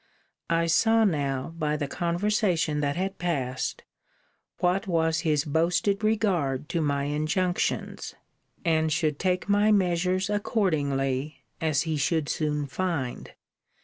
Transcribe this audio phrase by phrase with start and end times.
[0.49, 3.83] I saw now, by the conversation that had passed,
[4.57, 8.15] what was his boasted regard to my injunctions;
[8.65, 13.33] and should take my measures accordingly, as he should soon find.